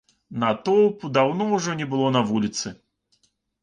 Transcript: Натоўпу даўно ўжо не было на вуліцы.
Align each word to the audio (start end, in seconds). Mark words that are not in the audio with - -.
Натоўпу 0.43 1.05
даўно 1.19 1.49
ўжо 1.53 1.79
не 1.85 1.91
было 1.95 2.07
на 2.19 2.29
вуліцы. 2.35 2.67